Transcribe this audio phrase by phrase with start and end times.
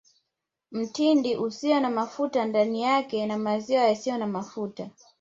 [0.71, 4.89] Mtindi usio na mafuta ndani yake na maziwa yasiyo na mafuta